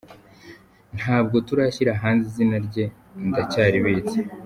Ntabwo 0.97 1.35
turashyira 1.47 1.91
hanze 2.01 2.23
izina 2.29 2.57
rye 2.67 2.85
ndacyaribitse”. 3.29 4.15